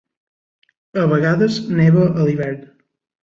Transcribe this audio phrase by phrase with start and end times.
[1.01, 2.65] A vegades, neva a l'hivern.